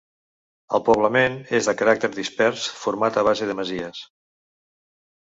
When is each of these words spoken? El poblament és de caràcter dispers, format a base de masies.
El 0.77 0.81
poblament 0.85 1.35
és 1.57 1.69
de 1.69 1.75
caràcter 1.81 2.09
dispers, 2.15 2.63
format 2.85 3.21
a 3.21 3.25
base 3.29 3.49
de 3.51 3.57
masies. 3.61 4.01